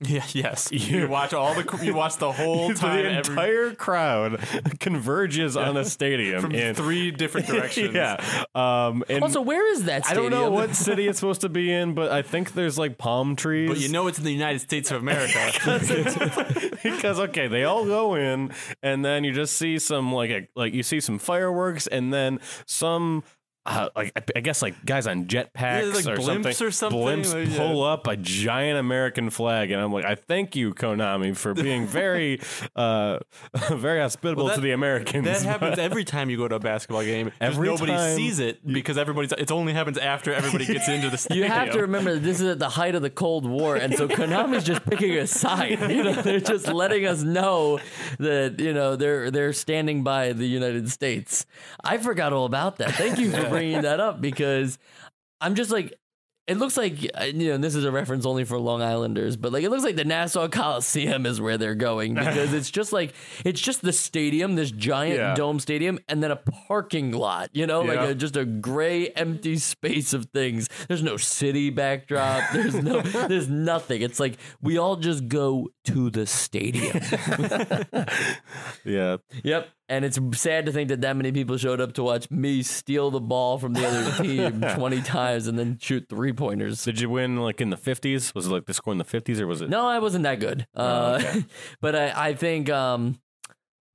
[0.06, 0.70] Yeah, yes.
[0.72, 4.40] You- You watch all the you watch the whole time the every, entire crowd
[4.80, 7.94] converges on a stadium from in three different directions.
[7.96, 8.18] yeah.
[8.54, 11.72] Um, and Also, where is that I don't know what city it's supposed to be
[11.72, 13.70] in, but I think there's like palm trees.
[13.70, 15.52] But you know it's in the United States of America.
[16.84, 18.52] because okay, they all go in,
[18.82, 22.40] and then you just see some like a, like you see some fireworks, and then
[22.66, 23.24] some.
[23.66, 27.00] Uh, like I- I guess like guys on jetpacks like or, blimps something, or something,
[27.00, 27.58] blimps like, yeah.
[27.58, 31.88] pull up a giant American flag, and I'm like, I thank you, Konami, for being
[31.88, 32.42] very,
[32.76, 33.20] uh,
[33.72, 35.26] very hospitable Well, to the Americans.
[35.26, 37.32] that happens every time you go to a basketball game.
[37.40, 39.32] Every nobody time sees it because everybody's.
[39.32, 41.46] It only happens after everybody gets into the stadium.
[41.46, 43.96] You have to remember that this is at the height of the Cold War, and
[43.96, 45.80] so Konami's just picking a side.
[45.90, 47.80] You know, they're just letting us know
[48.20, 51.46] that you know they're they're standing by the United States.
[51.82, 52.92] I forgot all about that.
[52.96, 54.78] Thank you for bringing that up because
[55.42, 55.94] I'm just like
[56.46, 59.54] it looks like uh, you know this is a reference only for Long Islanders, but
[59.54, 63.14] like it looks like the Nassau Coliseum is where they're going because it's just like
[63.46, 65.36] it's just the stadium, this giant Yeah.
[65.36, 67.50] dome stadium, and then a parking lot.
[67.54, 70.68] You know, like a, just a gray empty space of things.
[70.90, 72.52] There's no city backdrop.
[72.52, 73.00] There's no.
[73.30, 74.02] there's nothing.
[74.02, 77.00] It's like we all just go to the stadium.
[78.86, 79.18] Yeah.
[79.44, 79.70] Yep.
[79.90, 83.12] And it's sad to think that that many people showed up to watch me steal
[83.12, 86.84] the ball from the other team 20 times and then shoot three pointers.
[86.84, 88.34] Did you win like in the 50s?
[88.36, 89.70] Was it like the score in the 50s or was it?
[89.70, 90.68] No, I wasn't that good.
[90.76, 91.46] Uh, okay.
[91.82, 93.20] but I, I think um,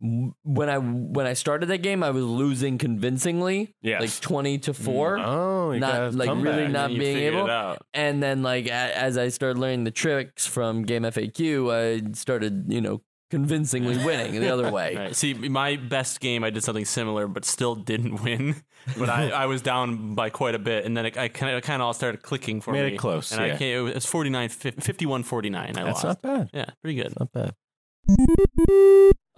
[0.00, 4.00] when I when I started that game, I was losing convincingly, Yes.
[4.00, 5.18] like 20 to 4.
[5.18, 5.24] Mm.
[5.26, 6.70] Oh, you Not, got a like, really comeback.
[6.70, 7.82] not- You being able- it out.
[7.94, 12.66] And then like a, as I started learning the tricks from Game FAQ, I started,
[12.68, 14.94] you know, convincingly winning the other way.
[14.96, 15.16] Right.
[15.16, 18.54] See, my best game, I did something similar, but still didn't win.
[18.96, 21.62] But I, I was down by quite a bit, and then it, I kind of
[21.64, 22.94] kind of all started clicking for Made me.
[22.94, 23.56] it close, And I yeah.
[23.58, 25.76] came, it was 49, 51 49.
[25.76, 26.04] I That's lost.
[26.04, 26.50] not bad.
[26.54, 27.12] Yeah, pretty good.
[27.18, 27.54] Not bad.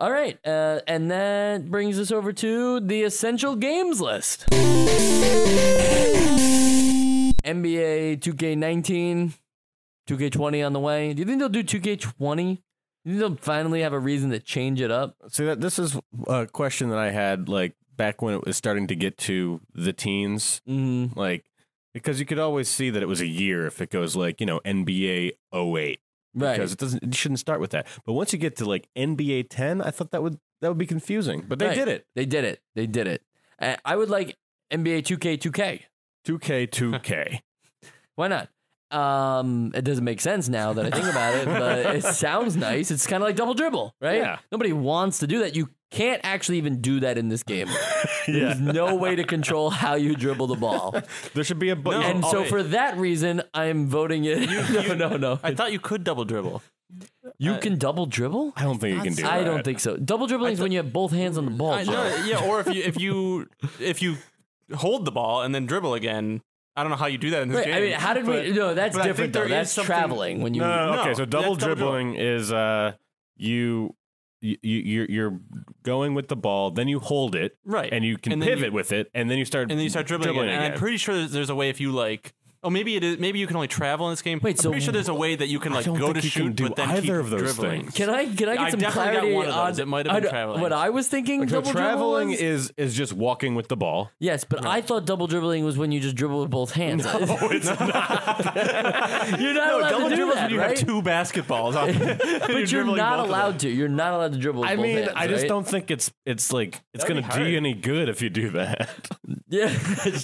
[0.01, 4.47] All right, uh, and that brings us over to the essential games list.
[7.45, 9.35] NBA 2K19,
[10.09, 11.13] 2K20 on the way.
[11.13, 12.37] Do you think they'll do 2K20?
[12.37, 12.41] Do
[13.05, 15.17] you think they'll finally have a reason to change it up?
[15.29, 18.87] See that this is a question that I had like back when it was starting
[18.87, 21.45] to get to the teens, Mm, like
[21.93, 24.47] because you could always see that it was a year if it goes like you
[24.47, 26.01] know NBA 08
[26.35, 26.57] right.
[26.57, 27.87] because it doesn't it shouldn't start with that.
[28.07, 30.87] But once you get to like NBA 10, I thought that would that would be
[30.87, 31.45] confusing.
[31.49, 31.75] But they Right.
[31.75, 32.07] did it.
[32.15, 32.61] They did it.
[32.75, 33.23] They did it.
[33.61, 34.37] Uh, I would like
[34.73, 35.83] NBA 2K 2K.
[36.27, 37.41] 2K 2K.
[38.17, 38.49] Why not?
[38.91, 42.91] Um, it doesn't make sense now that I think about it, but it sounds nice.
[42.91, 44.17] It's kind of like double dribble, right?
[44.19, 44.39] Yeah.
[44.51, 45.55] Nobody wants to do that.
[45.55, 47.69] You can't actually even do that in this game.
[48.27, 50.95] There's no way to control how you dribble the ball.
[51.35, 52.01] there should be a button.
[52.01, 52.07] No.
[52.07, 52.49] and oh, so wait.
[52.49, 54.49] for that reason, I'm voting it.
[54.71, 55.41] no, no, no.
[55.43, 56.63] I thought you could double dribble.
[57.39, 58.53] you can double dribble?
[58.57, 59.33] I don't think you can do that.
[59.33, 59.97] I don't think so.
[59.97, 61.73] Double dribbling is when you have both hands on the ball.
[61.73, 61.93] I Joe.
[61.93, 63.49] know, yeah, or if you if you
[63.81, 64.17] if you
[64.75, 66.43] hold the ball and then dribble again.
[66.77, 67.75] I don't know how you do that in this Wait, game.
[67.75, 68.53] I mean, how did but- we?
[68.53, 69.43] No, that's but I think different though.
[69.43, 70.61] is That's something- traveling when you.
[70.61, 71.15] No, no, no, okay.
[71.15, 72.93] So double that's double dribbling is uh
[73.37, 73.97] you
[74.41, 75.41] you you're you're
[75.83, 77.93] going with the ball, then you hold it, Right.
[77.93, 79.91] and you can And pivot you- with it, and then you start and then you
[79.91, 80.49] start dribbling, again.
[80.49, 80.73] And again.
[80.73, 82.33] I'm pretty sure there's a way if you like.
[82.63, 83.19] Oh, maybe it is.
[83.19, 84.39] Maybe you can only travel in this game.
[84.43, 86.13] Wait, I'm so pretty sure there's a way that you can like go to you
[86.13, 87.81] can shoot, do but then either keep of those dribbling.
[87.85, 87.95] things.
[87.95, 89.79] Can I can I get I some definitely got clarity one of on those.
[89.79, 90.61] It might have been traveling.
[90.61, 92.69] What I was thinking, so double traveling dribble was?
[92.69, 94.11] is is just walking with the ball.
[94.19, 97.07] yes, but I thought double dribbling was when you just dribble with both hands.
[97.09, 99.41] it's not.
[99.41, 100.79] you're not No, allowed double to do dribble is that, when you right?
[100.79, 101.77] have two basketballs.
[101.77, 103.71] On, but you're not allowed to.
[103.71, 104.61] You're not allowed to dribble.
[104.61, 105.49] With I both mean, hands, I just right?
[105.49, 107.51] don't think it's it's like it's That'd gonna do hard.
[107.51, 108.91] you any good if you do that.
[109.49, 109.65] Yeah,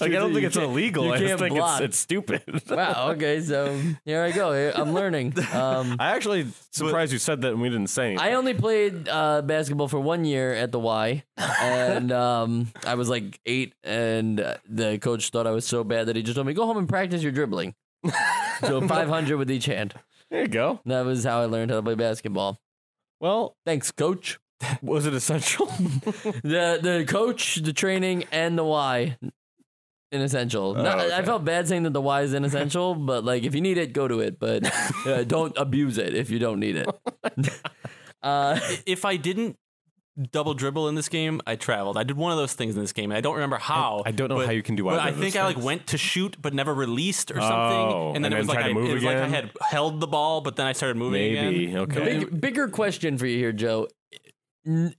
[0.00, 1.10] like I don't think it's illegal.
[1.10, 2.70] I just can't think it's it's stupid.
[2.70, 3.10] wow.
[3.12, 4.52] Okay, so here I go.
[4.52, 5.34] Here- I'm learning.
[5.52, 8.26] Um, I actually surprised you said that and we didn't say anything.
[8.26, 13.08] I only played uh, basketball for one year at the Y, and um, I was
[13.08, 16.46] like eight, and uh, the coach thought I was so bad that he just told
[16.46, 17.74] me go home and practice your dribbling.
[18.60, 19.94] so 500 with each hand.
[20.30, 20.80] there you go.
[20.86, 22.58] That was how I learned how to play basketball.
[23.20, 24.38] Well, Thanks, coach.
[24.82, 25.66] was it essential?
[25.66, 29.16] The the coach, the training, and the Y.
[30.12, 30.74] Inessential.
[30.74, 33.78] Not- I felt bad saying that the Y is inessential, but like if you need
[33.78, 34.38] it, go to it.
[34.38, 34.70] But
[35.06, 36.88] uh, don't abuse it if you don't need it.
[38.22, 39.58] uh, if I didn't
[40.30, 41.98] double dribble in this game, I traveled.
[41.98, 43.10] I did one of those things in this game.
[43.12, 44.02] I don't remember how.
[44.06, 45.98] I don't know but- how you can do But I think I like went to
[45.98, 47.50] shoot, but never released or something.
[47.50, 49.28] Oh, and then and it was then like tried I, move it was like I
[49.28, 51.78] had held the ball, but then I started moving Maybe again.
[51.80, 52.18] okay.
[52.18, 53.88] big, bigger question for you here, Joe.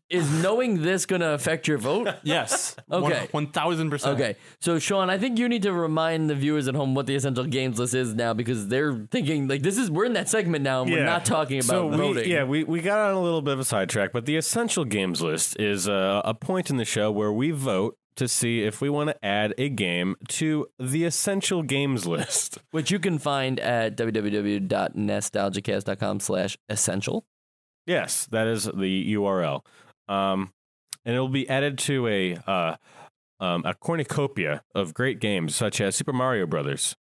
[0.10, 2.08] Is knowing this going to affect your vote?
[2.24, 2.76] Yes.
[2.92, 3.28] Okay.
[3.32, 4.20] One thousand percent.
[4.20, 7.16] Okay, so Sean, I think you need to remind the viewers at home what the
[7.16, 10.64] essential games list is now because they're thinking like this is we're in that segment
[10.64, 12.26] now and we're not talking about so voting.
[12.26, 14.86] We, yeah, we, we got on a little bit of a sidetrack, but the essential
[14.86, 18.82] games list is uh, a point in the show where we vote to see if
[18.82, 22.58] we want to add a game to the essential games list.
[22.72, 27.26] which you can find at www.nostalgicast.com slash essential.
[27.88, 29.62] Yes, that is the URL,
[30.08, 30.54] um,
[31.06, 32.76] and it'll be added to a uh,
[33.40, 36.96] um, a cornucopia of great games such as Super Mario Brothers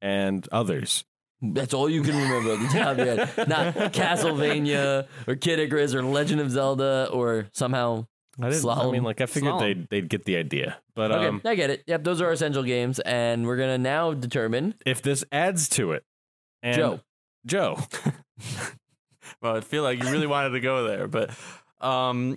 [0.00, 1.04] and others.
[1.42, 3.48] That's all you can remember at the top of your head.
[3.48, 8.06] Not Castlevania or Kid Icarus or Legend of Zelda or somehow.
[8.40, 8.68] I didn't.
[8.68, 9.60] I mean, like I figured Slalom.
[9.60, 11.84] they'd they'd get the idea, but Okay, um, I get it.
[11.86, 15.92] Yep, those are our essential games, and we're gonna now determine if this adds to
[15.92, 16.04] it,
[16.62, 17.00] and Joe.
[17.46, 17.78] Joe,
[19.40, 21.30] Well, I feel like you really wanted to go there, but
[21.80, 22.36] um,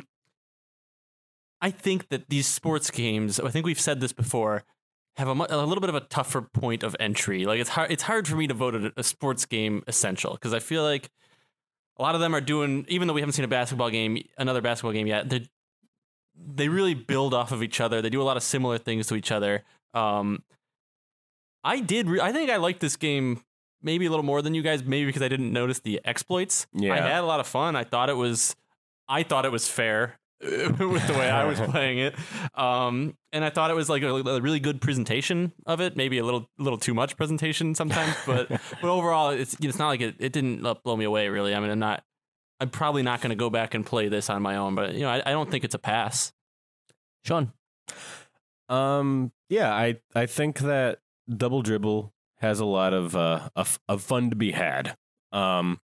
[1.62, 3.40] I think that these sports games.
[3.40, 4.64] I think we've said this before.
[5.18, 7.46] have a, a little bit of a tougher point of entry.
[7.46, 10.54] Like it's hard it's hard for me to vote a, a sports game essential because
[10.54, 11.10] I feel like
[11.98, 14.62] a lot of them are doing even though we haven't seen a basketball game another
[14.62, 15.46] basketball game yet they
[16.56, 18.02] they really build off of each other.
[18.02, 19.64] They do a lot of similar things to each other.
[19.94, 20.44] Um,
[21.64, 22.08] I did.
[22.08, 23.42] Re- I think I liked this game
[23.82, 24.84] maybe a little more than you guys.
[24.84, 26.68] Maybe because I didn't notice the exploits.
[26.74, 26.94] Yeah.
[26.94, 27.76] I had a lot of fun.
[27.76, 28.56] I thought it was.
[29.08, 32.16] I thought it was fair with the way I was playing it,
[32.56, 35.98] um, and I thought it was like a, a really good presentation of it.
[35.98, 38.50] Maybe a little, little too much presentation sometimes, but
[38.82, 41.28] but overall, it's it's not like it, it didn't blow me away.
[41.30, 42.04] Really, I mean, I'm not.
[42.62, 45.02] I'm probably not going to go back and play this on my own, but you
[45.02, 46.34] know, I, I don't think it's a pass.
[47.24, 47.54] Sean.
[48.68, 54.02] Um, yeah, I I think that Double Dribble has a lot of uh of, of
[54.02, 54.96] fun to be had.
[55.32, 55.80] Um,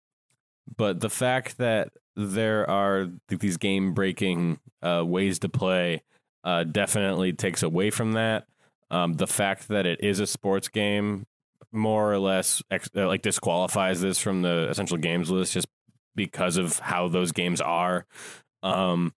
[0.76, 6.02] but the fact that there are these game breaking uh, ways to play
[6.44, 8.46] uh, definitely takes away from that.
[8.90, 11.26] Um, the fact that it is a sports game
[11.72, 15.66] more or less ex- uh, like disqualifies this from the essential games list just
[16.14, 18.06] because of how those games are.
[18.62, 19.14] Um,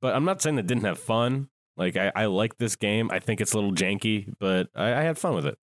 [0.00, 1.48] but I'm not saying that didn't have fun.
[1.76, 3.10] Like I, I like this game.
[3.12, 5.58] I think it's a little janky, but I, I had fun with it.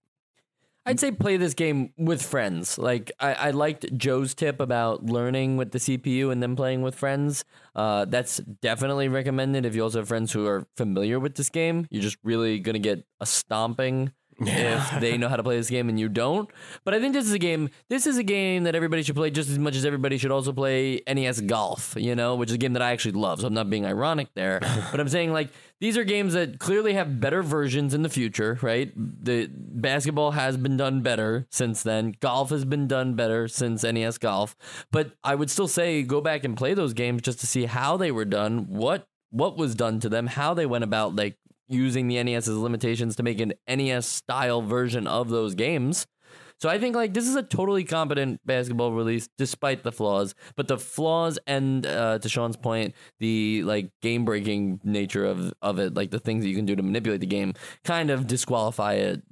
[0.86, 2.78] I'd say play this game with friends.
[2.78, 6.96] Like I, I liked Joe's tip about learning with the CPU and then playing with
[6.96, 7.46] friends.
[7.76, 11.88] Uh, that's definitely recommended if you also have friends who are familiar with this game.
[11.92, 15.90] You're just really gonna get a stomping if they know how to play this game
[15.90, 16.50] and you don't.
[16.84, 17.70] But I think this is a game.
[17.90, 20.54] This is a game that everybody should play just as much as everybody should also
[20.54, 21.96] play NES Golf.
[21.98, 23.42] You know, which is a game that I actually love.
[23.42, 24.60] So I'm not being ironic there,
[24.92, 28.58] but I'm saying like these are games that clearly have better versions in the future.
[28.62, 28.92] Right?
[28.96, 32.16] The basketball has been done better since then.
[32.20, 34.56] Golf has been done better since NES Golf.
[34.92, 37.98] But I would still say go back and play those games just to see how
[37.98, 38.68] they were done.
[38.68, 41.38] What what was done to them, how they went about like
[41.72, 46.06] using the NES's limitations to make an NES style version of those games.
[46.60, 50.68] So I think like this is a totally competent basketball release despite the flaws, but
[50.68, 55.96] the flaws and uh, to Sean's point, the like game breaking nature of of it,
[55.96, 59.24] like the things that you can do to manipulate the game, kind of disqualify it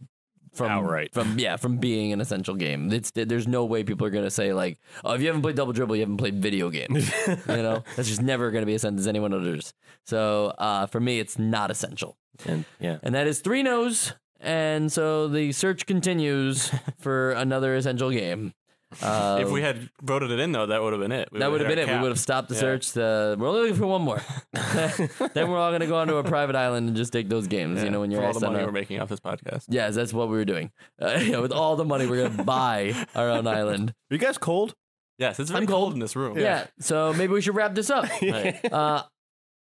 [0.53, 1.13] from Outright.
[1.13, 2.91] from yeah from being an essential game.
[2.91, 5.73] It's there's no way people are gonna say like, oh, if you haven't played Double
[5.73, 7.11] Dribble, you haven't played video games.
[7.27, 9.73] you know, that's just never gonna be a sentence anyone utters.
[10.05, 12.17] So uh, for me, it's not essential.
[12.45, 14.13] And yeah, And that is three no's.
[14.41, 18.53] And so the search continues for another essential game.
[19.01, 21.29] Uh, if we had voted it in, though, that would have been it.
[21.31, 21.87] We that would have been it.
[21.89, 22.59] our We would have stopped the Yeah.
[22.61, 22.91] search.
[22.93, 24.21] The, we're only looking for one more.
[24.53, 27.83] then we're all going to go onto a private island and just take those games.
[27.83, 29.65] You know, when you're for all asked the money a- we're making off this podcast.
[29.69, 30.71] Yes, that's what we were doing.
[30.99, 33.93] Uh, yeah, with all the money, we're going to buy our own island.
[34.09, 34.73] are you guys cold?
[35.19, 35.81] Yes, it's very I'm cold.
[35.83, 35.93] cold.
[35.93, 36.39] in this room.
[36.39, 36.65] Yeah.
[36.79, 38.05] So maybe we should wrap this up.
[38.21, 38.73] Right.
[38.73, 39.03] Uh,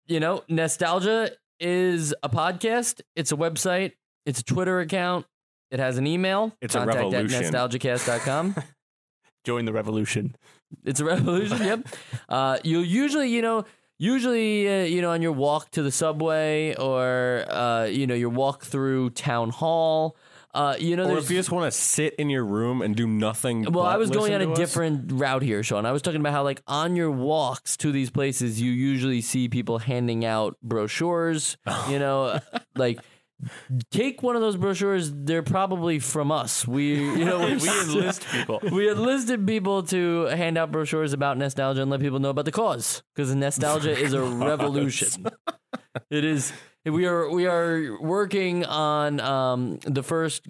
[0.07, 3.01] you know, Nostalgia is a podcast.
[3.17, 3.93] It's a website.
[4.27, 5.27] It's a Twitter account.
[5.71, 6.55] It has an email.
[6.61, 7.45] It's a contact revolution.
[7.45, 8.55] at nostalgicast.com.
[9.45, 10.37] Join the revolution.
[10.85, 11.59] It's a revolution.
[11.59, 11.87] yep.
[12.29, 13.65] Uh, you'll usually, you know,
[13.99, 18.29] usually, uh, you know, on your walk to the subway or, uh, you know, your
[18.31, 20.17] walk through town hall.
[20.53, 23.07] Uh, you know, Or if you just want to sit in your room and do
[23.07, 23.71] nothing.
[23.71, 24.59] well, I was going on a us?
[24.59, 25.87] different route here, Sean.
[25.87, 29.49] I was talking about how, like, on your walks to these places, you usually see
[29.49, 31.57] people handing out brochures.
[31.89, 32.41] You know,
[32.77, 32.99] like
[33.91, 35.11] take one of those brochures.
[35.13, 36.67] They're probably from us.
[36.67, 38.61] We, you know, we enlist people.
[38.73, 42.53] we enlisted people to hand out brochures about nostalgia and let people know about the
[42.53, 45.27] cause because nostalgia is a revolution.
[46.11, 46.53] It is.
[46.85, 50.47] We are we are working on um, the first.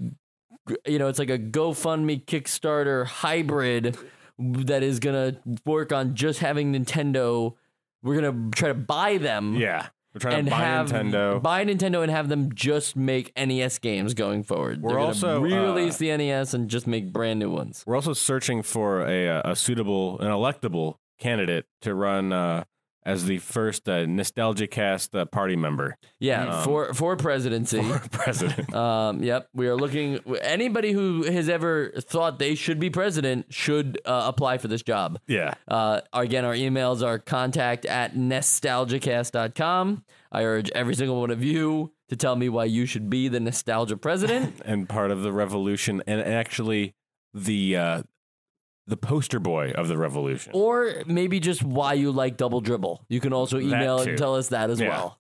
[0.87, 3.97] You know, it's like a GoFundMe Kickstarter hybrid
[4.39, 7.55] that is gonna work on just having Nintendo.
[8.03, 11.43] We're gonna try to buy them Yeah, we're trying and to buy have Nintendo.
[11.43, 14.83] buy Nintendo and have them just make NES games going forward.
[14.83, 17.85] We're They're also, re-release uh, the NES and just make brand new ones.
[17.87, 22.65] We're also searching for a uh, a suitable, an electable candidate to run uh,
[23.11, 27.83] as the first uh, Nostalgicast uh, party member, Yeah, Um, for for presidency.
[28.13, 28.73] president.
[28.85, 30.19] um, yep, we are looking.
[30.43, 35.19] Anybody who has ever thought they should be president should uh, apply for this job.
[35.27, 40.05] yeah, Uh, again, our emails are contact at nostalgicast.com.
[40.33, 43.41] I urge every single one of you to tell me why you should be the
[43.41, 44.61] nostalgia president.
[44.65, 46.95] and part of the revolution, and actually
[47.35, 48.03] the uh,
[48.91, 50.53] the poster boy of the revolution.
[50.55, 53.05] or maybe just why you like double dribble.
[53.09, 54.89] You can also email and tell us that as Yeah.
[54.91, 55.17] well.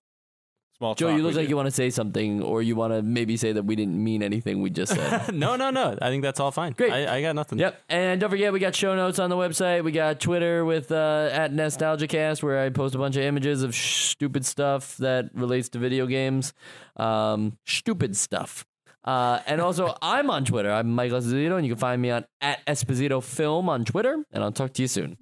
[0.78, 1.50] Small Joe, you look like do.
[1.50, 4.22] you want to say something, or you want to maybe say that we didn't mean
[4.22, 5.34] anything we just said.
[5.34, 5.98] no, no, no.
[6.00, 6.72] I think that's all fine.
[6.72, 6.90] Great.
[6.90, 7.58] I, I got nothing.
[7.58, 7.82] Yep.
[7.90, 9.84] And don't forget, we got show notes on the website.
[9.84, 13.74] We got Twitter with uh, at Nostalgicast, where I post a bunch of images of
[13.74, 16.54] sh- stupid stuff that relates to video games.
[16.96, 18.64] Um, stupid stuff.
[19.04, 20.70] Uh, and also, I'm on Twitter.
[20.70, 24.24] I'm Michael Esposito, and you can find me on at Esposito Film on Twitter.
[24.32, 25.16] And I'll talk to you soon.